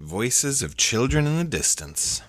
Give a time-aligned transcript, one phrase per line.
[0.00, 2.22] Voices of children in the distance.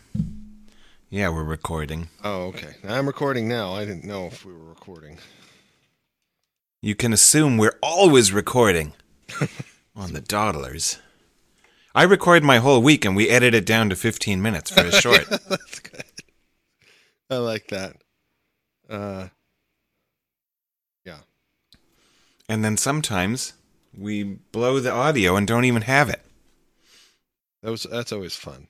[1.09, 2.09] Yeah, we're recording.
[2.23, 2.75] Oh, okay.
[2.87, 3.73] I'm recording now.
[3.73, 5.17] I didn't know if we were recording.
[6.81, 8.93] You can assume we're always recording
[9.95, 10.99] on the Dawdlers.
[11.93, 14.91] I record my whole week and we edit it down to 15 minutes for a
[15.01, 15.27] short.
[15.29, 16.03] That's good.
[17.29, 17.95] I like that.
[18.89, 19.27] Uh,
[21.05, 21.19] yeah.
[22.49, 23.53] and then sometimes
[23.97, 26.21] we blow the audio and don't even have it.
[27.63, 28.67] That was that's always fun.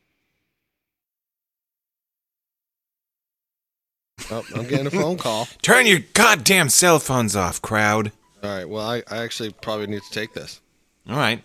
[4.30, 5.48] Oh, I'm getting a phone call.
[5.62, 8.12] Turn your goddamn cell phones off, crowd.
[8.44, 8.68] All right.
[8.68, 10.62] Well, I, I actually probably need to take this.
[11.10, 11.44] All right.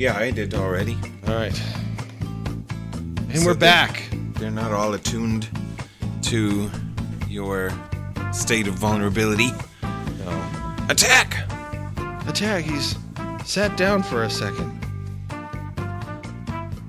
[0.00, 0.96] Yeah, I did already.
[1.28, 1.62] All right.
[2.94, 4.08] And So we're back.
[4.38, 5.46] They're not all attuned
[6.22, 6.70] to
[7.28, 7.70] your
[8.32, 9.50] state of vulnerability.
[9.82, 10.86] No.
[10.88, 11.46] Attack!
[12.26, 12.64] Attack.
[12.64, 12.96] He's
[13.44, 14.70] sat down for a second.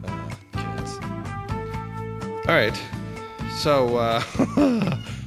[0.06, 0.98] Uh, kids.
[2.48, 2.82] All right.
[3.58, 4.24] So, uh,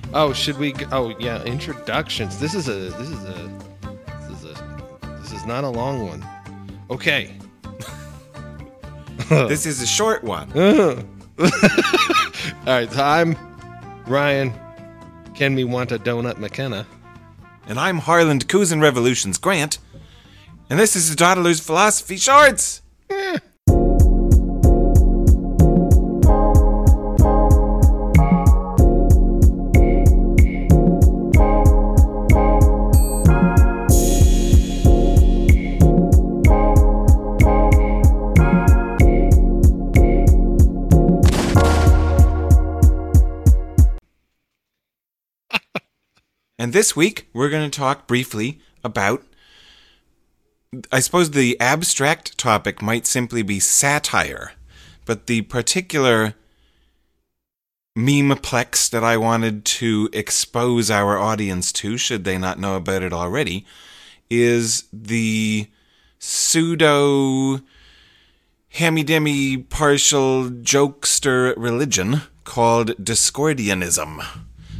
[0.15, 0.73] oh, should we?
[0.73, 1.43] G- oh, yeah.
[1.45, 2.41] Introductions.
[2.41, 2.73] This is a.
[2.73, 3.51] This is a.
[4.31, 5.19] This is a.
[5.21, 6.27] This is not a long one.
[6.89, 7.37] Okay.
[9.49, 10.51] This is a short one.
[10.59, 11.47] All
[12.67, 12.91] right.
[12.93, 13.37] So I'm
[14.07, 14.53] Ryan.
[15.35, 16.87] Can me want a donut, McKenna?
[17.67, 19.79] And I'm Harland Cousin Revolutions Grant.
[20.71, 22.83] And this is the Dawdler's Philosophy Shorts!
[46.75, 49.23] This week, we're going to talk briefly about.
[50.91, 54.55] I suppose the abstract topic might simply be satire,
[55.05, 56.35] but the particular
[57.97, 63.13] memeplex that I wanted to expose our audience to, should they not know about it
[63.13, 63.65] already,
[64.29, 65.69] is the
[66.19, 67.61] pseudo
[68.71, 74.27] hammy-demmy partial jokester religion called Discordianism,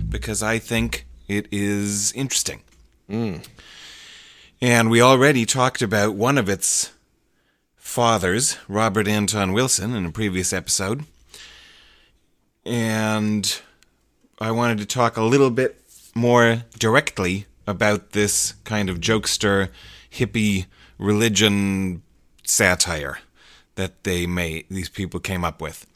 [0.09, 2.63] because I think it is interesting.
[4.61, 6.93] And we already talked about one of its
[7.77, 11.05] fathers, Robert Anton Wilson, in a previous episode.
[12.65, 13.61] And
[14.41, 15.81] I wanted to talk a little bit
[16.15, 19.69] more directly about this kind of jokester,
[20.11, 20.67] hippie
[20.99, 22.03] religion
[22.45, 23.19] satire
[23.75, 25.87] that they may these people came up with.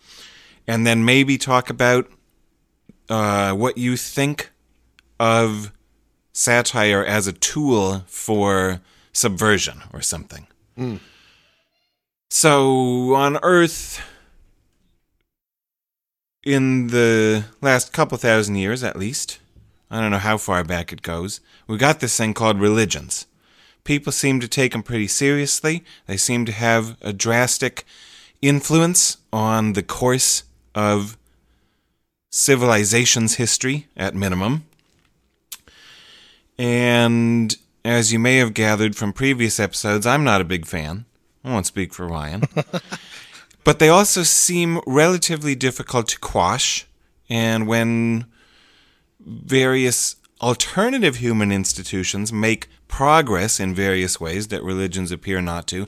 [0.67, 2.11] And then maybe talk about
[3.09, 4.51] uh, what you think
[5.19, 5.73] of
[6.33, 8.81] satire as a tool for
[9.13, 10.47] subversion or something.
[10.77, 10.97] Hmm.
[12.31, 14.01] So on Earth,
[16.45, 19.39] in the last couple thousand years at least,
[19.91, 23.27] I don't know how far back it goes, we got this thing called religions.
[23.85, 25.83] People seem to take them pretty seriously.
[26.07, 27.85] They seem to have a drastic
[28.43, 31.17] influence on the course of
[32.31, 34.65] civilization's history, at minimum.
[36.59, 41.05] And as you may have gathered from previous episodes, I'm not a big fan.
[41.45, 42.43] I won't speak for Ryan.
[43.65, 46.87] but they also seem relatively difficult to quash.
[47.31, 48.27] And when
[49.21, 55.87] various alternative human institutions make progress in various ways that religions appear not to,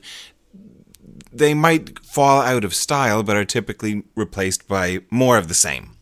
[1.33, 5.95] they might fall out of style, but are typically replaced by more of the same.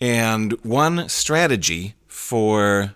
[0.00, 2.94] And one strategy for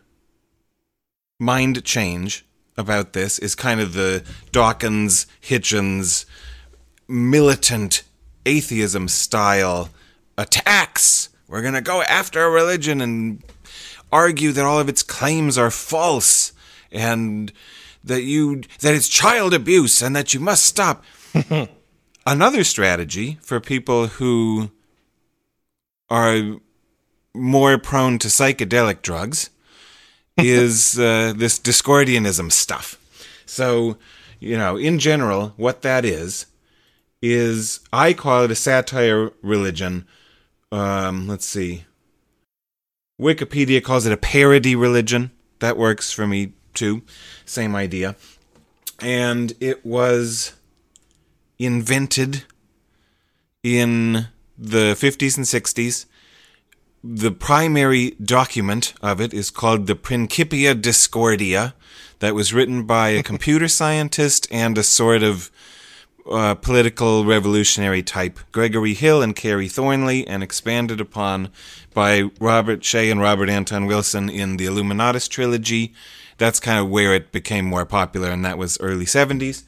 [1.38, 2.44] mind change
[2.77, 6.25] about this is kind of the Dawkins Hitchens
[7.09, 8.03] militant
[8.44, 9.91] atheism style
[10.37, 11.31] attacks.
[11.49, 13.43] We're going to go after a religion and
[14.12, 16.53] argue that all of its claims are false
[16.93, 17.53] and
[18.05, 21.05] that you that it's child abuse and that you must stop.
[22.27, 24.71] Another strategy for people who
[26.09, 26.56] are
[27.35, 29.50] more prone to psychedelic drugs
[30.38, 32.99] is uh, this Discordianism stuff.
[33.47, 33.97] So,
[34.41, 36.47] you know, in general, what that is,
[37.23, 40.06] is I call it a satire religion.
[40.71, 41.85] Um, let's see.
[43.21, 45.31] Wikipedia calls it a parody religion.
[45.61, 47.03] That works for me too.
[47.44, 48.17] Same idea.
[49.00, 50.53] And it was
[51.59, 52.44] invented
[53.62, 54.29] in
[54.59, 56.06] the 50s and 60s.
[57.08, 61.75] The primary document of it is called the Principia Discordia,
[62.19, 65.53] that was written by a computer scientist and a sort of
[66.29, 71.50] uh, political revolutionary type, Gregory Hill and Kerry Thornley, and expanded upon
[71.94, 75.94] by Robert Shea and Robert Anton Wilson in the Illuminatus trilogy.
[76.38, 79.62] That's kind of where it became more popular, and that was early 70s.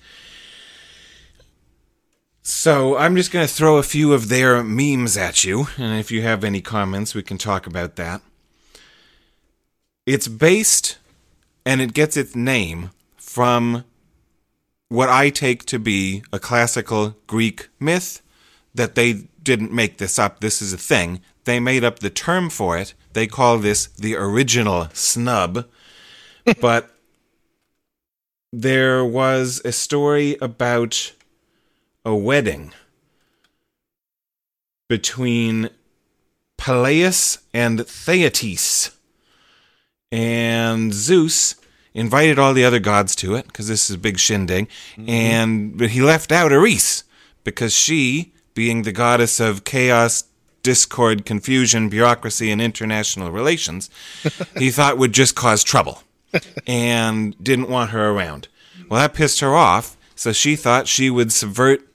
[2.51, 6.11] So I'm just going to throw a few of their memes at you, and if
[6.11, 8.23] you have any comments, we can talk about that.
[10.07, 10.97] It's based,
[11.67, 13.85] and it gets its name from
[14.89, 18.23] what I take to be a classical Greek myth
[18.75, 20.41] that they didn't make this up.
[20.41, 21.21] This is a thing.
[21.45, 22.95] They made up the term for it.
[23.13, 25.67] They call this the original snub.
[26.63, 26.97] but
[28.55, 31.13] there was a story about
[32.09, 32.73] a wedding
[34.89, 35.69] between
[36.57, 38.97] Peleus and Theaetetus.
[40.11, 41.57] And Zeus
[41.93, 44.71] invited all the other gods to it because this is a big shindig.
[44.97, 45.11] Mm-hmm.
[45.11, 47.05] And but he left out Eris
[47.45, 50.25] because she, being the goddess of chaos,
[50.63, 53.91] discord, confusion, bureaucracy, and international relations,
[54.57, 56.03] he thought would just cause trouble
[56.67, 58.49] and didn't want her around.
[58.89, 61.88] Well, that pissed her off, so she thought she would subvert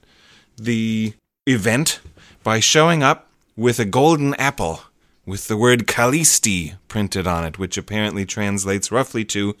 [0.56, 1.14] the
[1.46, 2.00] event
[2.42, 4.80] by showing up with a golden apple
[5.26, 9.54] with the word Kallisti printed on it, which apparently translates roughly to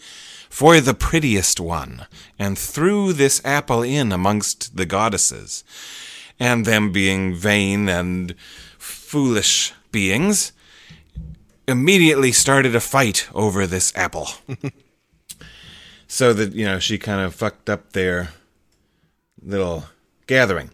[0.50, 2.06] for the prettiest one,
[2.38, 5.64] and threw this apple in amongst the goddesses.
[6.38, 8.34] And them being vain and
[8.78, 10.52] foolish beings,
[11.66, 14.28] immediately started a fight over this apple.
[16.06, 18.30] so that, you know, she kind of fucked up their
[19.42, 19.84] little
[20.26, 20.70] gathering.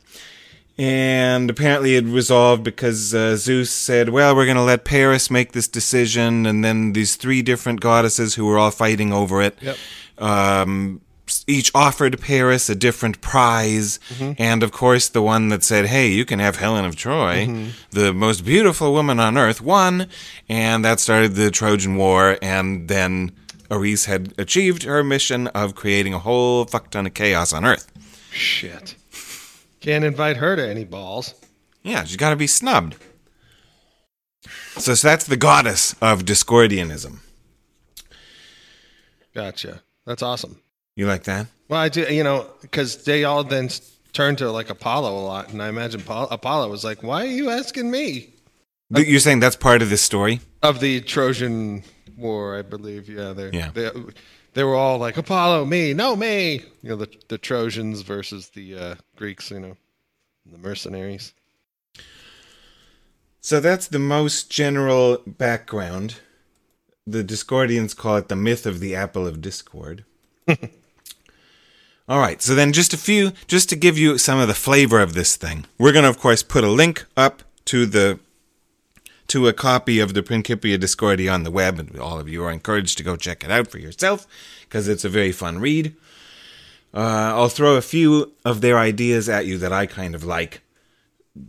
[0.79, 5.53] And apparently it resolved because uh, Zeus said, well, we're going to let Paris make
[5.53, 6.47] this decision.
[6.47, 9.77] And then these three different goddesses who were all fighting over it, Yep.
[10.19, 11.03] um,
[11.47, 14.01] each offered Paris a different prize.
[14.39, 18.13] And of course, the one that said, hey, you can have Helen of Troy, the
[18.15, 20.07] most beautiful woman on earth, won.
[20.49, 22.37] And that started the Trojan War.
[22.43, 23.33] And then
[23.71, 27.93] Eris had achieved her mission of creating a whole fuck ton of chaos on earth.
[28.33, 28.97] Shit.
[29.81, 31.35] Can't invite her to any balls.
[31.83, 32.97] Yeah, she's got to be snubbed.
[34.77, 37.19] So, so that's the goddess of Discordianism.
[39.35, 39.83] Gotcha.
[40.07, 40.61] That's awesome.
[40.97, 41.47] You like that?
[41.69, 43.69] Well, I do, you know, because they all then
[44.13, 47.29] turned to like Apollo a lot, and I imagine Paul, Apollo was like, "Why are
[47.29, 48.35] you asking me?"
[48.91, 50.41] You're saying that's part of this story?
[50.63, 51.85] Of the Trojan
[52.17, 53.09] War, I believe.
[53.09, 53.71] Yeah, Yeah.
[53.73, 53.91] they,
[54.55, 58.77] they were all like, "Apollo, me, no me." You know, the the Trojans versus the
[58.77, 59.51] uh, Greeks.
[59.51, 59.77] You know,
[60.47, 61.33] the mercenaries.
[63.41, 66.17] So that's the most general background.
[67.07, 70.05] The Discordians call it the myth of the apple of discord.
[72.09, 75.01] All right, so then just a few, just to give you some of the flavor
[75.01, 75.65] of this thing.
[75.79, 78.19] We're going to, of course, put a link up to the
[79.31, 82.51] to a copy of the Principia Discordia on the web, and all of you are
[82.51, 84.27] encouraged to go check it out for yourself
[84.63, 85.95] because it's a very fun read.
[86.93, 90.63] Uh, I'll throw a few of their ideas at you that I kind of like,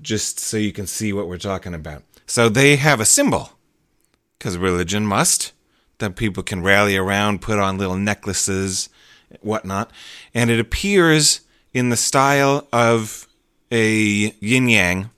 [0.04, 2.04] just so you can see what we're talking about.
[2.28, 3.50] So they have a symbol,
[4.38, 5.52] because religion must,
[5.98, 8.90] that people can rally around, put on little necklaces,
[9.40, 9.90] whatnot,
[10.36, 11.42] and it appears
[11.74, 13.28] in the style of
[13.72, 15.10] a yin yang,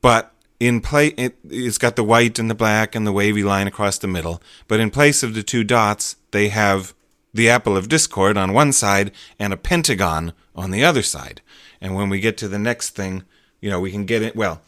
[0.00, 3.66] but in play it, it's got the white and the black and the wavy line
[3.66, 4.42] across the middle.
[4.68, 6.94] But in place of the two dots, they have
[7.32, 11.42] the apple of discord on one side and a pentagon on the other side.
[11.80, 13.24] And when we get to the next thing,
[13.60, 14.34] you know, we can get it.
[14.34, 14.62] Well,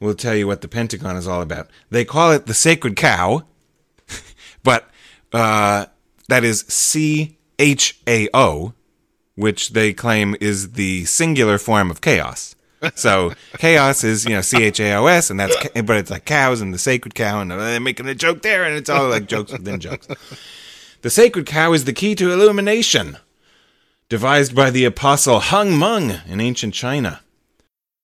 [0.00, 1.68] we'll tell you what the pentagon is all about.
[1.90, 3.44] They call it the sacred cow,
[4.62, 4.88] but
[5.32, 5.86] uh,
[6.28, 8.72] that is C H A O,
[9.34, 12.55] which they claim is the singular form of chaos.
[12.94, 16.24] So chaos is you know C H A O S, and that's but it's like
[16.24, 19.26] cows and the sacred cow, and they're making a joke there, and it's all like
[19.26, 20.08] jokes within jokes.
[21.02, 23.18] The sacred cow is the key to illumination,
[24.08, 27.20] devised by the apostle Hung Mung in ancient China.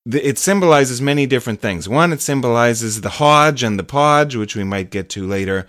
[0.05, 1.89] It symbolizes many different things.
[1.89, 5.67] One, it symbolizes the Hodge and the Podge, which we might get to later,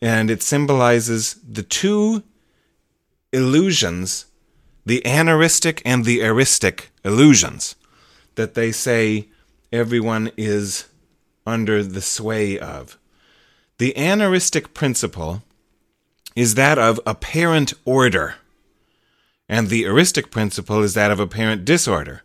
[0.00, 2.22] and it symbolizes the two
[3.30, 4.26] illusions,
[4.86, 7.76] the aneristic and the eristic illusions
[8.38, 9.28] that they say
[9.72, 10.86] everyone is
[11.44, 12.96] under the sway of.
[13.78, 15.42] The aneristic principle
[16.36, 18.36] is that of apparent order,
[19.48, 22.22] and the eristic principle is that of apparent disorder.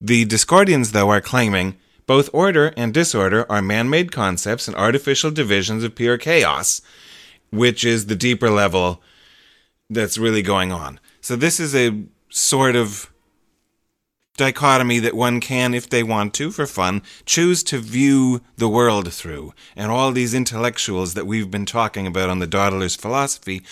[0.00, 1.76] The Discordians, though, are claiming
[2.06, 6.80] both order and disorder are man made concepts and artificial divisions of pure chaos,
[7.50, 9.02] which is the deeper level
[9.90, 11.00] that's really going on.
[11.20, 13.10] So, this is a sort of
[14.36, 19.12] dichotomy that one can, if they want to, for fun, choose to view the world
[19.12, 19.52] through.
[19.74, 23.62] And all these intellectuals that we've been talking about on the Dawdler's philosophy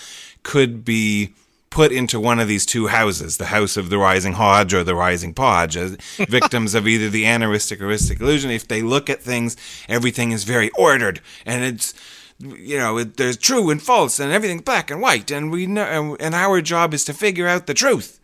[0.43, 1.33] could be
[1.69, 4.95] put into one of these two houses, the house of the rising Hodge or the
[4.95, 5.91] rising Podge, as
[6.29, 8.49] victims of either the aneristic or eristic illusion.
[8.49, 9.57] If they look at things,
[9.89, 11.93] everything is very ordered and it's
[12.39, 16.17] you know, it, there's true and false, and everything's black and white, and we know,
[16.19, 18.19] and our job is to figure out the truth.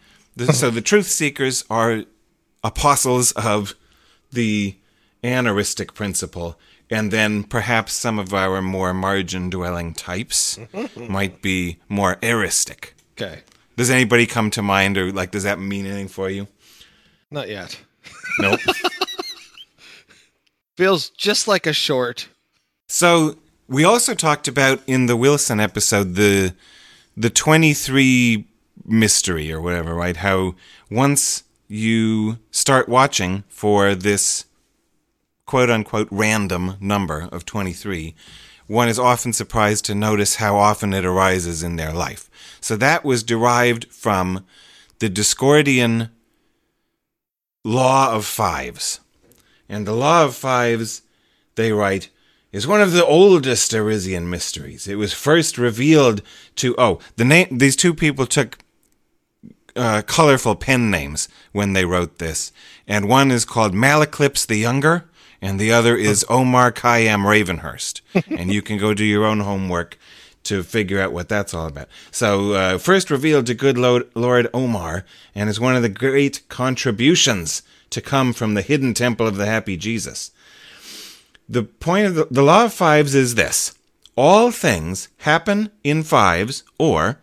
[0.52, 2.04] so the truth seekers are
[2.64, 3.76] apostles of
[4.32, 4.76] the
[5.24, 6.58] aneristic principle,
[6.90, 10.60] and then perhaps some of our more margin dwelling types
[10.96, 12.92] might be more eristic.
[13.14, 13.42] Okay.
[13.78, 16.48] Does anybody come to mind, or like, does that mean anything for you?
[17.30, 17.80] Not yet.
[18.40, 18.60] Nope.
[20.78, 22.28] Feels just like a short.
[22.88, 23.38] so
[23.68, 26.54] we also talked about in the Wilson episode the
[27.16, 28.48] the twenty three
[28.86, 30.18] mystery or whatever, right?
[30.18, 30.56] How
[30.90, 34.44] once you start watching for this
[35.46, 38.14] quote unquote random number of 23,
[38.68, 42.30] one is often surprised to notice how often it arises in their life.
[42.60, 44.46] So that was derived from
[45.00, 46.10] the Discordian
[47.64, 49.00] law of fives.
[49.70, 51.04] And the law of fives,
[51.56, 52.10] they write,
[52.52, 54.90] is one of the oldest Erisian mysteries.
[54.90, 56.22] It was first revealed
[56.58, 58.58] to oh, the name these two people took
[59.76, 62.52] uh, colorful pen names when they wrote this,
[62.88, 65.06] and one is called Malaclypse the Younger,
[65.42, 68.02] and the other is Omar Khayyam Ravenhurst.
[68.38, 69.98] and you can go do your own homework
[70.44, 71.88] to figure out what that's all about.
[72.10, 77.62] So, uh, first revealed to good Lord, Omar, and is one of the great contributions
[77.92, 80.32] to come from the hidden temple of the happy Jesus.
[81.48, 83.76] The point of the, the law of fives is this
[84.16, 87.20] all things happen in fives or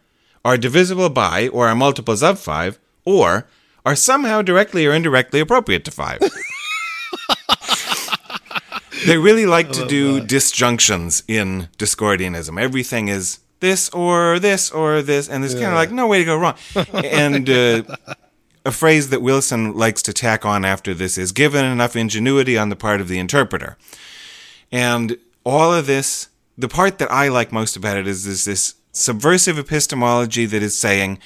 [0.48, 3.46] are divisible by or are multiples of five or
[3.84, 6.20] are somehow directly or indirectly appropriate to five.
[9.06, 12.58] they really like to do disjunctions in Discordianism.
[12.58, 16.24] Everything is this or this or this, and there's kind of like no way to
[16.24, 16.54] go wrong.
[16.94, 17.82] and uh,
[18.64, 22.70] a phrase that Wilson likes to tack on after this is given enough ingenuity on
[22.70, 23.76] the part of the interpreter.
[24.72, 28.76] And all of this, the part that I like most about it is, is this
[28.92, 31.18] subversive epistemology that is saying,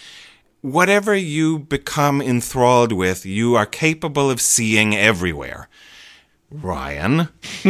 [0.60, 5.68] whatever you become enthralled with, you are capable of seeing everywhere.
[6.50, 7.28] Ryan.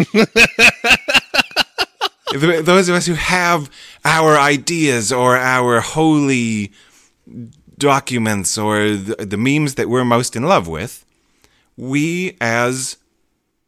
[2.35, 3.71] Those of us who have
[4.05, 6.73] our ideas or our holy
[7.79, 11.05] documents or the, memes that we're most in love with,
[11.77, 12.97] we as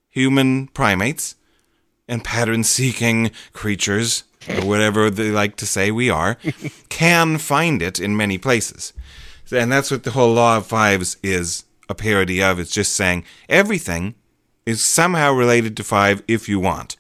[0.08, 1.34] human primates
[2.08, 6.36] and pattern seeking creatures, or whatever they like to say we are,
[6.88, 8.92] can find it in many places.
[9.52, 12.58] And that's what the whole Law of Fives is a parody of.
[12.58, 14.14] It's just saying everything
[14.66, 16.96] is somehow related to five if you want,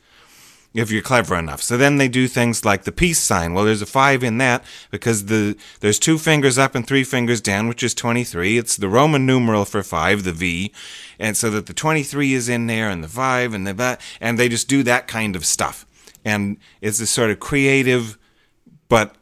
[0.74, 1.62] if you're clever enough.
[1.62, 3.54] So then they do things like the peace sign.
[3.54, 7.40] Well, there's a five in that because the there's two fingers up and three fingers
[7.40, 8.58] down, which is 23.
[8.58, 10.72] It's the Roman numeral for five, the V,
[11.18, 14.38] and so that the 23 is in there and the five and the that, and
[14.38, 15.83] they just do that kind of stuff.
[16.24, 18.18] And it's a sort of creative,
[18.88, 19.16] but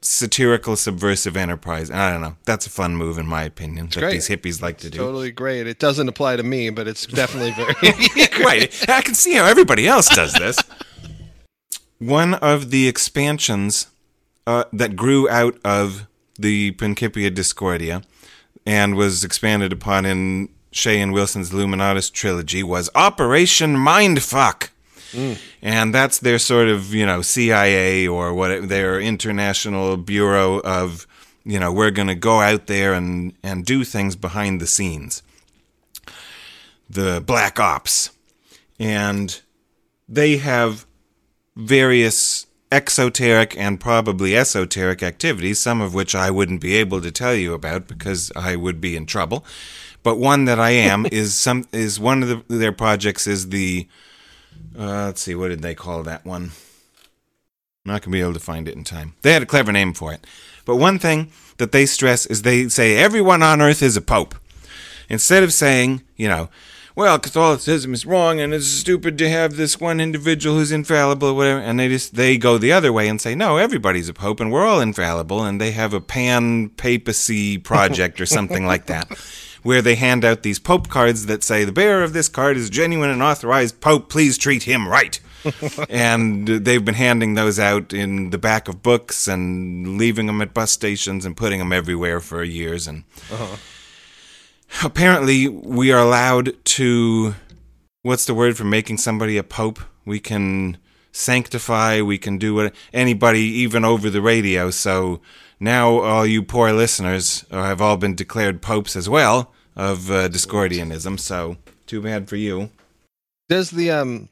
[0.00, 1.90] satirical subversive enterprise.
[1.90, 2.36] And I don't know.
[2.44, 4.12] That's a fun move in my opinion that great.
[4.12, 4.98] these hippies like to do.
[4.98, 5.66] Totally great.
[5.66, 7.74] It doesn't apply to me, but it's definitely very.
[8.44, 8.88] right.
[8.88, 10.58] I can see how everybody else does this.
[11.98, 13.88] One of the expansions
[14.46, 16.06] uh, that grew out of
[16.38, 18.02] the Principia Discordia
[18.66, 24.68] and was expanded upon in Shea and Wilson's Illuminatus trilogy was Operation Mindfuck.
[25.66, 31.08] And that's their sort of, you know, CIA or what their international bureau of,
[31.44, 35.24] you know, we're going to go out there and, and do things behind the scenes.
[36.88, 38.10] The Black Ops.
[38.78, 39.42] And
[40.08, 40.86] they have
[41.56, 47.34] various exoteric and probably esoteric activities, some of which I wouldn't be able to tell
[47.34, 49.44] you about because I would be in trouble.
[50.04, 53.88] But one that I am is some is one of the, their projects is the
[54.78, 56.52] uh, let's see what did they call that one.
[57.84, 59.14] I'm not gonna be able to find it in time.
[59.22, 60.26] They had a clever name for it.
[60.64, 64.34] But one thing that they stress is they say everyone on earth is a pope.
[65.08, 66.48] instead of saying, you know,
[66.96, 71.34] well, Catholicism is wrong and it's stupid to have this one individual who's infallible or
[71.34, 74.40] whatever, and they just they go the other way and say, no, everybody's a pope
[74.40, 79.08] and we're all infallible, and they have a pan papacy project or something like that.
[79.66, 82.70] Where they hand out these pope cards that say the bearer of this card is
[82.70, 84.08] genuine and authorized pope.
[84.08, 85.18] Please treat him right.
[85.90, 90.54] and they've been handing those out in the back of books and leaving them at
[90.54, 92.86] bus stations and putting them everywhere for years.
[92.86, 93.56] And uh-huh.
[94.84, 97.34] apparently, we are allowed to.
[98.02, 99.80] What's the word for making somebody a pope?
[100.04, 100.78] We can
[101.10, 102.02] sanctify.
[102.02, 104.70] We can do what anybody, even over the radio.
[104.70, 105.20] So
[105.58, 111.20] now, all you poor listeners have all been declared popes as well of uh, Discordianism.
[111.20, 111.56] So
[111.86, 112.70] too bad for you.
[113.48, 114.28] Does the um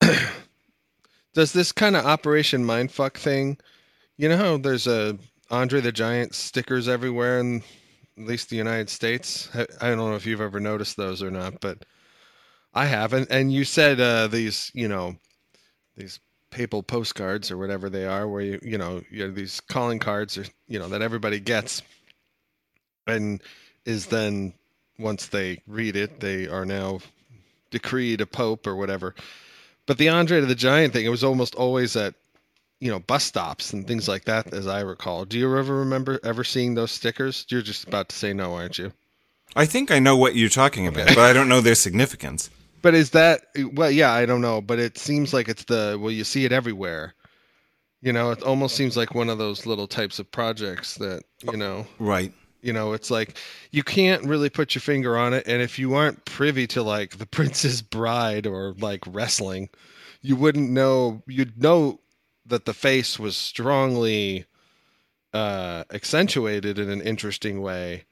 [1.34, 3.58] does this kind of Operation Mindfuck thing?
[4.16, 5.18] You know how there's a
[5.50, 7.62] Andre the Giant stickers everywhere in
[8.18, 9.48] at least the United States.
[9.54, 11.84] I, I don't know if you've ever noticed those or not, but
[12.74, 13.28] I haven't.
[13.30, 15.16] And you said uh, these, you know,
[15.96, 16.18] these
[16.50, 20.44] papal postcards or whatever they are, where you, you know, you these calling cards or
[20.66, 21.82] you know that everybody gets,
[23.06, 23.42] and
[23.86, 24.52] is then
[24.98, 27.00] once they read it, they are now
[27.70, 29.14] decreed a pope or whatever.
[29.86, 32.14] But the Andre to the Giant thing, it was almost always at,
[32.80, 35.24] you know, bus stops and things like that, as I recall.
[35.24, 37.46] Do you ever remember ever seeing those stickers?
[37.48, 38.92] You're just about to say no, aren't you?
[39.54, 42.50] I think I know what you're talking about, but I don't know their significance.
[42.82, 43.90] But is that well?
[43.90, 47.14] Yeah, I don't know, but it seems like it's the well, you see it everywhere.
[48.00, 51.56] You know, it almost seems like one of those little types of projects that you
[51.56, 51.86] know.
[51.98, 52.32] Right.
[52.66, 53.38] You know, it's like
[53.70, 57.18] you can't really put your finger on it, and if you aren't privy to like
[57.18, 59.68] the Princess Bride or like wrestling,
[60.20, 61.22] you wouldn't know.
[61.28, 62.00] You'd know
[62.44, 64.46] that the face was strongly
[65.32, 68.04] uh, accentuated in an interesting way,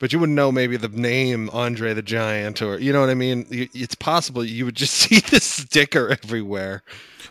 [0.00, 3.14] but you wouldn't know maybe the name Andre the Giant or you know what I
[3.14, 3.46] mean.
[3.50, 6.82] It's possible you would just see this sticker everywhere.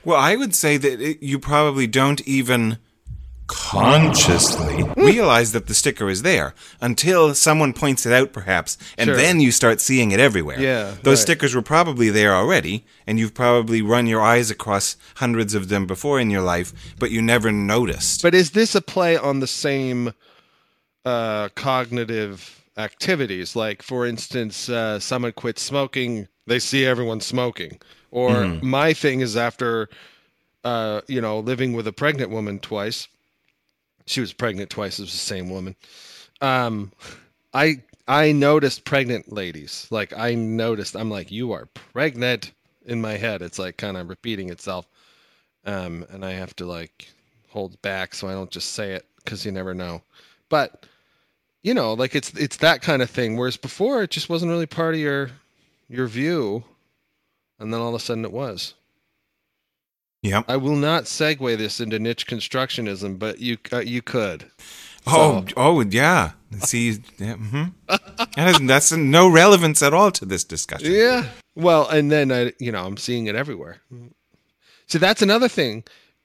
[0.05, 2.77] Well, I would say that it, you probably don't even
[3.51, 9.15] consciously realize that the sticker is there until someone points it out, perhaps, and Sure.
[9.17, 10.57] then you start seeing it everywhere.
[10.59, 11.23] Yeah, Those right.
[11.23, 15.85] stickers were probably there already, and you've probably run your eyes across hundreds of them
[15.85, 18.21] before in your life, but you never noticed.
[18.21, 20.13] But is this a play on the same
[21.03, 23.55] uh, cognitive activities?
[23.55, 27.79] Like, for instance, uh, someone quits smoking, they see everyone smoking.
[28.11, 29.89] Or my thing is after,
[30.63, 33.07] uh, you know, living with a pregnant woman twice.
[34.05, 34.99] She was pregnant twice.
[34.99, 35.75] It was the same woman.
[36.41, 36.91] Um,
[37.53, 39.87] I I noticed pregnant ladies.
[39.91, 40.95] Like I noticed.
[40.95, 42.51] I'm like, you are pregnant.
[42.85, 44.87] In my head, it's like kind of repeating itself
[45.65, 47.11] um, and I have to like
[47.49, 50.01] hold back so I don't just say it because you never know.
[50.49, 50.85] But
[51.61, 53.37] you know, like it's it's that kind of thing.
[53.37, 55.31] Whereas before, it just wasn't really part of your
[55.87, 56.63] your view,
[57.59, 58.73] and then all of a sudden it was.
[60.23, 60.45] Yep.
[60.47, 64.51] I will not segue this into niche constructionism, but you uh, you could.
[65.07, 66.33] Oh, oh, yeah.
[66.59, 70.91] See, yeah, hmm that has, that's no relevance at all to this discussion.
[70.91, 71.25] Yeah.
[71.55, 73.77] Well, and then I, you know, I'm seeing it everywhere.
[74.87, 75.83] So that's another thing.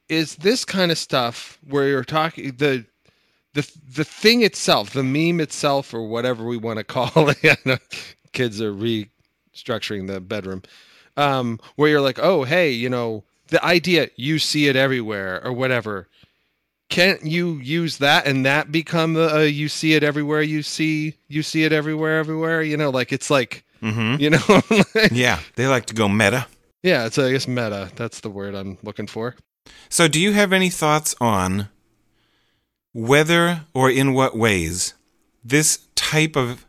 [0.09, 2.85] Is this kind of stuff where you're talking the
[3.53, 7.81] the the thing itself, the meme itself, or whatever we want to call it.
[8.33, 10.61] Kids are restructuring the bedroom.
[11.17, 15.51] Um, where you're like, oh, hey, you know, the idea you see it everywhere or
[15.53, 16.07] whatever.
[16.89, 20.41] Can't you use that and that become the uh, you see it everywhere?
[20.41, 22.61] You see you see it everywhere, everywhere.
[22.61, 24.21] You know, like it's like mm-hmm.
[24.21, 25.09] you know.
[25.11, 26.47] Yeah, they like to go meta.
[26.83, 27.91] yeah, it's I guess meta.
[27.95, 29.35] That's the word I'm looking for.
[29.89, 31.67] So, do you have any thoughts on
[32.93, 34.93] whether or in what ways
[35.43, 36.65] this type of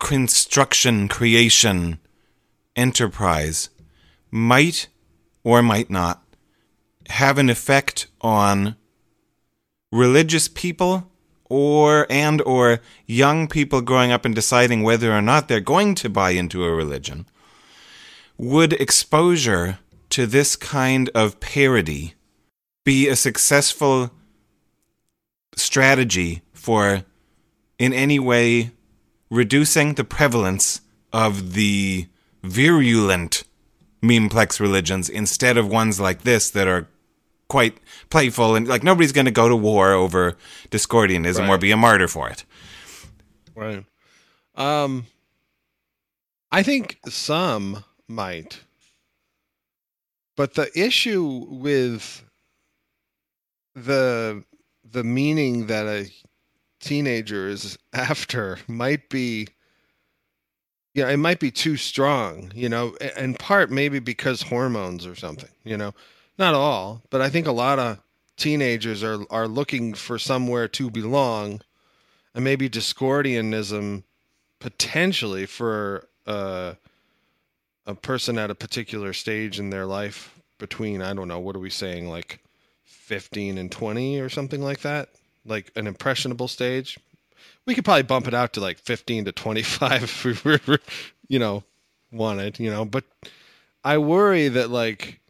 [0.00, 1.98] construction, creation,
[2.76, 3.70] enterprise
[4.30, 4.88] might
[5.44, 6.22] or might not
[7.08, 8.76] have an effect on
[9.90, 11.10] religious people
[11.48, 16.08] or and or young people growing up and deciding whether or not they're going to
[16.08, 17.26] buy into a religion
[18.38, 19.78] would exposure
[20.08, 22.14] to this kind of parody
[22.84, 24.10] be a successful
[25.54, 27.04] strategy for
[27.78, 28.70] in any way
[29.30, 30.80] reducing the prevalence
[31.12, 32.06] of the
[32.42, 33.44] virulent
[34.02, 36.88] memeplex religions instead of ones like this that are
[37.48, 37.78] quite
[38.10, 40.36] playful and like nobody's going to go to war over
[40.70, 42.44] discordianism or be a martyr for it.
[43.54, 43.84] Right.
[44.54, 45.06] Um
[46.50, 48.60] I think some might.
[50.36, 52.24] But the issue with
[53.74, 54.44] the
[54.90, 56.10] the meaning that a
[56.80, 59.48] teenager is after might be
[60.94, 65.50] yeah, it might be too strong, you know, in part maybe because hormones or something,
[65.64, 65.94] you know.
[66.38, 67.98] Not all, but I think a lot of
[68.36, 71.60] teenagers are are looking for somewhere to belong,
[72.34, 74.02] and maybe Discordianism
[74.58, 76.74] potentially for uh,
[77.86, 81.60] a person at a particular stage in their life between I don't know what are
[81.60, 82.38] we saying like
[82.84, 85.08] 15 and 20 or something like that,
[85.44, 86.98] like an impressionable stage.
[87.66, 90.32] We could probably bump it out to like 15 to 25 if we
[90.66, 90.80] were,
[91.28, 91.62] you know,
[92.10, 93.04] wanted, you know, but
[93.84, 95.20] I worry that like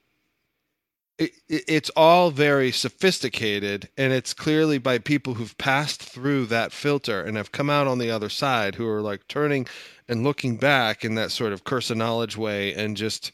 [1.19, 6.73] it, it, it's all very sophisticated and it's clearly by people who've passed through that
[6.73, 9.67] filter and have come out on the other side who are like turning
[10.09, 13.31] and looking back in that sort of curse of knowledge way and just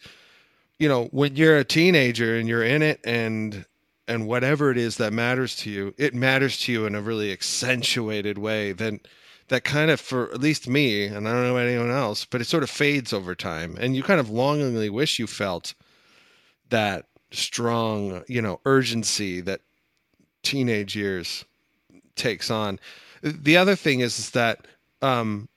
[0.79, 3.65] you know when you're a teenager and you're in it and
[4.09, 7.31] and whatever it is that matters to you it matters to you in a really
[7.31, 9.01] accentuated way then
[9.49, 12.47] that kind of for at least me and i don't know anyone else but it
[12.47, 13.77] sort of fades over time.
[13.81, 15.75] And you kind of longingly wish you felt
[16.71, 19.61] that strong you know urgency that
[20.43, 21.45] teenage years
[22.17, 22.79] takes on.
[23.23, 24.67] The other thing is, is that
[25.03, 25.49] um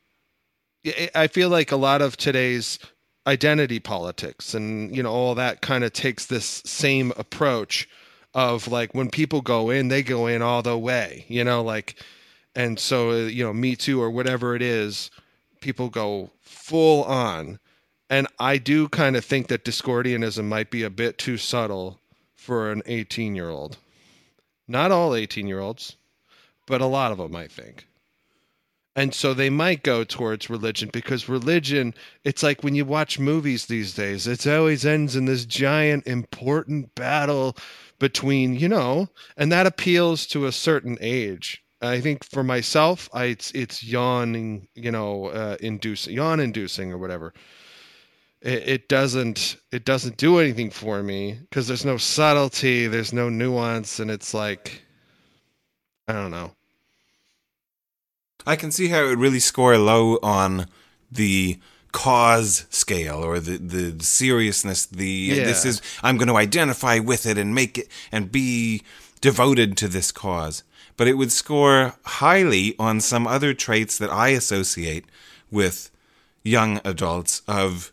[1.13, 2.79] I feel like a lot of today's
[3.27, 7.87] identity politics and you know all that kind of takes this same approach
[8.33, 11.95] of like when people go in they go in all the way you know like
[12.55, 15.09] and so uh, you know me too or whatever it is
[15.59, 17.59] people go full on.
[18.09, 21.99] And i do kind of think that discordianism might be a bit too subtle
[22.35, 23.77] for an 18 year old
[24.67, 25.95] not all 18 year olds
[26.67, 27.87] but a lot of them i think.
[28.93, 31.93] And so they might go towards religion because religion
[32.25, 36.93] it's like when you watch movies these days it always ends in this giant important
[36.95, 37.55] battle
[38.01, 41.63] between you know and that appeals to a certain age.
[41.83, 46.97] I think for myself I, it's it's yawning you know uh, inducing yawn inducing or
[46.97, 47.31] whatever.
[48.41, 53.29] It, it doesn't it doesn't do anything for me because there's no subtlety there's no
[53.29, 54.81] nuance and it's like
[56.07, 56.55] i don't know.
[58.47, 60.65] I can see how it would really score low on
[61.11, 61.59] the
[61.91, 65.43] cause scale or the the seriousness the Yeah.
[65.43, 68.81] this is I'm going to identify with it and make it and be
[69.19, 70.63] devoted to this cause
[70.97, 75.05] but it would score highly on some other traits that I associate
[75.49, 75.91] with
[76.43, 77.91] young adults of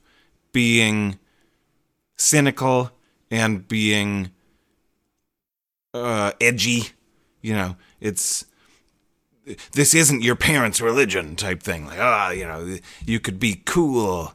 [0.53, 1.19] being
[2.17, 2.91] cynical
[3.31, 4.31] and being
[5.95, 6.91] uh, edgy
[7.43, 8.45] you know it's
[9.73, 11.87] this isn't your parents' religion type thing.
[11.87, 14.35] Like, ah, you know, you could be cool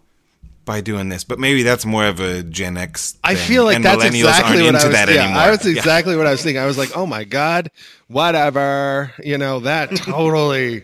[0.66, 3.18] by doing this, but maybe that's more of a Gen X.
[3.24, 4.96] I thing, feel like and that's exactly aren't what into I was.
[4.96, 5.42] that yeah, anymore.
[5.42, 5.72] I was Yeah.
[5.74, 6.62] exactly what I was thinking.
[6.64, 7.70] I was like, oh my god,
[8.08, 9.12] whatever.
[9.24, 10.84] You know, that totally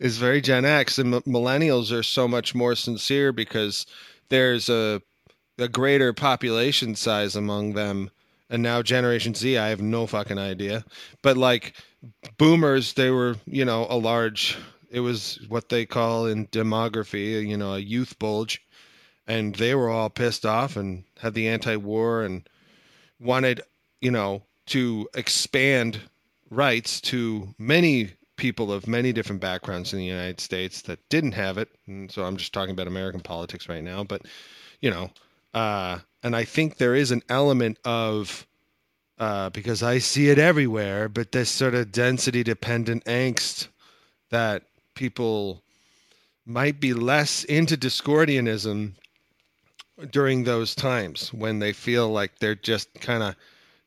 [0.00, 3.86] is very Gen X, and m- millennials are so much more sincere because
[4.30, 5.00] there's a
[5.58, 8.10] a greater population size among them,
[8.48, 10.84] and now Generation Z, I have no fucking idea,
[11.22, 11.74] but like
[12.38, 14.56] boomers, they were you know a large.
[14.90, 18.60] It was what they call in demography, you know, a youth bulge
[19.30, 22.48] and they were all pissed off and had the anti-war and
[23.20, 23.60] wanted
[24.00, 26.00] you know to expand
[26.50, 31.58] rights to many people of many different backgrounds in the United States that didn't have
[31.58, 34.22] it and so I'm just talking about American politics right now but
[34.80, 35.10] you know
[35.54, 38.46] uh and I think there is an element of
[39.20, 43.68] uh because I see it everywhere but this sort of density dependent angst
[44.30, 45.62] that people
[46.46, 48.94] might be less into discordianism
[50.10, 53.36] during those times when they feel like they're just kind of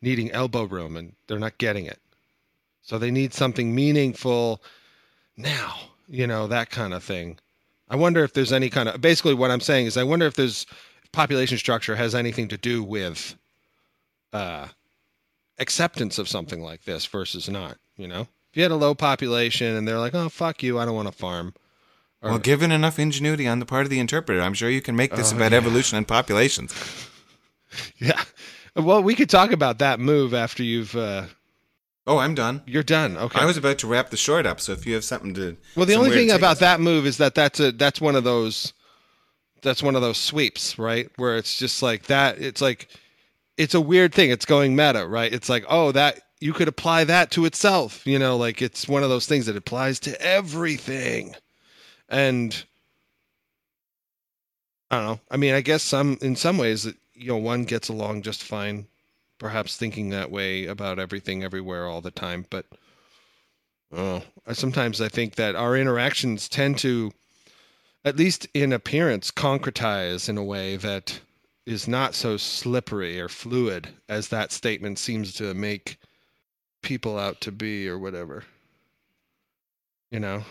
[0.01, 1.99] needing elbow room and they're not getting it.
[2.81, 4.61] So they need something meaningful
[5.37, 5.75] now,
[6.07, 7.39] you know, that kind of thing.
[7.89, 10.35] I wonder if there's any kind of basically what I'm saying is I wonder if
[10.35, 10.65] there's
[11.11, 13.35] population structure has anything to do with
[14.33, 14.67] uh
[15.59, 18.21] acceptance of something like this versus not, you know?
[18.51, 21.07] If you had a low population and they're like, "Oh, fuck you, I don't want
[21.07, 21.53] to farm."
[22.21, 24.95] Or- Well, given enough ingenuity on the part of the interpreter, I'm sure you can
[24.95, 25.57] make this Oh, about yeah.
[25.57, 26.73] evolution and populations.
[27.97, 28.21] Yeah.
[28.75, 31.25] Well, we could talk about that move after you've uh
[32.05, 32.61] Oh, I'm done.
[32.67, 33.17] you're done.
[33.17, 33.39] Okay.
[33.39, 35.85] I was about to wrap the short up, so if you have something to well,
[35.87, 38.73] the only thing about that move is that that's a that's one of those
[39.63, 41.09] that's one of those sweeps, right?
[41.15, 42.89] Where it's just like that it's like
[43.57, 44.31] it's a weird thing.
[44.31, 45.31] It's going meta, right?
[45.31, 49.03] It's like, "Oh, that you could apply that to itself." You know, like it's one
[49.03, 51.35] of those things that applies to everything.
[52.09, 52.63] And
[54.91, 55.19] I don't know.
[55.31, 56.85] I mean, I guess some in some ways
[57.15, 58.87] you know, one gets along just fine
[59.39, 62.65] perhaps thinking that way about everything everywhere all the time but
[63.91, 67.11] oh I sometimes i think that our interactions tend to
[68.05, 71.21] at least in appearance, concretize in a way that
[71.65, 75.97] is not so slippery or fluid as that statement seems to make
[76.81, 78.43] people out to be or whatever.
[80.11, 80.43] You know?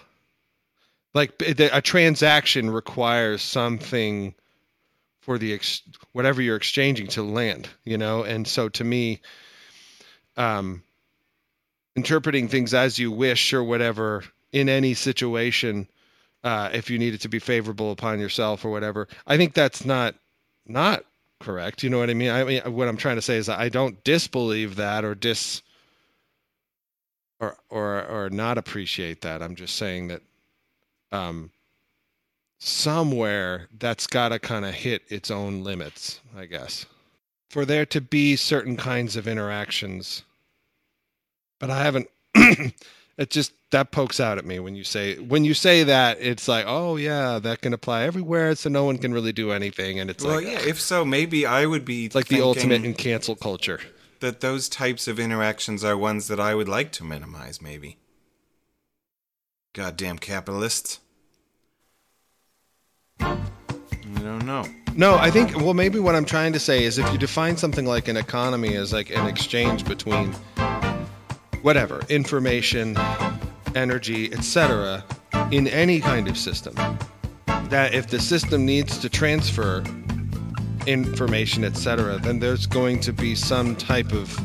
[1.15, 4.35] Like a transaction requires something
[5.21, 8.23] for the ex- whatever you're exchanging to land, you know?
[8.23, 9.21] And so to me
[10.39, 10.83] um
[11.95, 15.87] interpreting things as you wish or whatever in any situation
[16.45, 19.07] uh, if you need it to be favorable upon yourself or whatever.
[19.27, 20.15] I think that's not
[20.67, 21.05] not
[21.41, 21.83] correct.
[21.83, 22.31] You know what I mean?
[22.31, 25.63] I mean, what I'm trying to say is I don't disbelieve that or dis
[27.41, 29.43] or or or not appreciate that.
[29.43, 30.23] I'm just saying that
[31.11, 31.51] um
[32.59, 36.87] somewhere that's got to kind of hit its own limits, I guess.
[37.51, 40.23] For there to be certain kinds of interactions.
[41.59, 42.09] But I haven't
[43.19, 46.49] it just that pokes out at me when you say when you say that it's
[46.49, 50.11] like oh yeah that can apply everywhere so no one can really do anything and
[50.11, 50.69] it's well, like well yeah.
[50.69, 53.81] If so, maybe I would be like the ultimate in cancel culture.
[54.21, 57.61] That those types of interactions are ones that I would like to minimize.
[57.61, 57.99] Maybe.
[59.73, 61.01] Goddamn capitalists.
[63.21, 63.37] I
[64.21, 64.65] don't know.
[64.95, 67.87] No, I think well maybe what I'm trying to say is if you define something
[67.87, 70.35] like an economy as like an exchange between
[71.63, 72.97] whatever information
[73.75, 75.05] energy, etc.,
[75.51, 76.75] in any kind of system.
[77.47, 79.83] That if the system needs to transfer
[80.87, 84.39] information, etc., then there's going to be some type of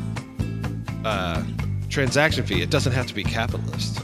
[1.06, 1.44] uh,
[1.90, 2.62] transaction fee.
[2.62, 4.04] It doesn't have to be capitalist.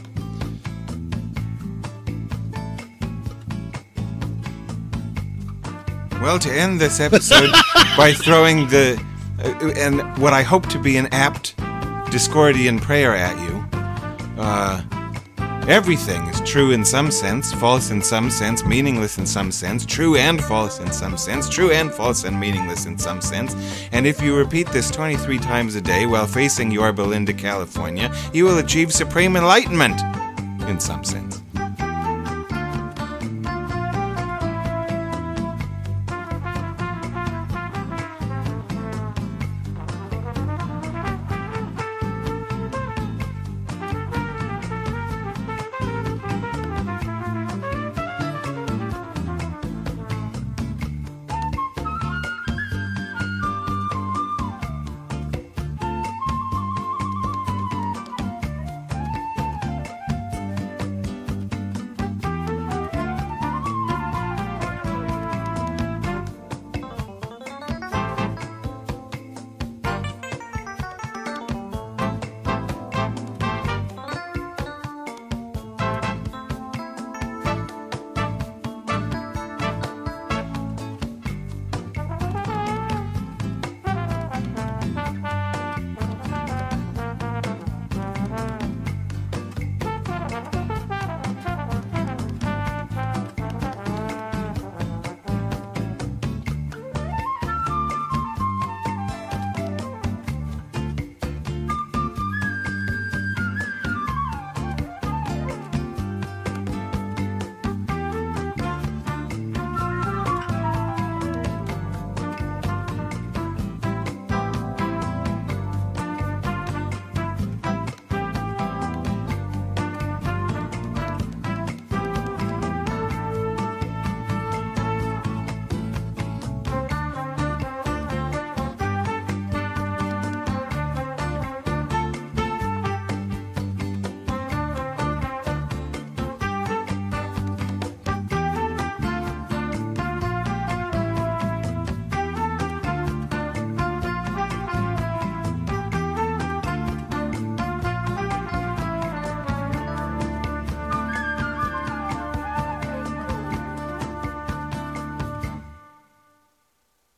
[6.20, 7.50] Well, to end this episode
[7.96, 9.00] by throwing the
[9.40, 11.54] uh, and what I hope to be an apt
[12.14, 14.40] Discordian prayer at you.
[14.40, 14.82] Uh,
[15.66, 20.14] Everything is true in some sense, false in some sense, meaningless in some sense, true
[20.14, 23.56] and false in some sense, true and false and meaningless in some sense.
[23.90, 28.44] And if you repeat this 23 times a day while facing your Linda, California, you
[28.44, 29.98] will achieve supreme enlightenment
[30.68, 31.43] in some sense.